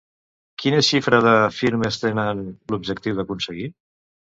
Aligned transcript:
Quina 0.63 0.79
xifra 0.87 1.21
de 1.27 1.35
firmes 1.59 2.03
tenen 2.07 2.45
l'objectiu 2.75 3.23
d'aconseguir? 3.23 3.75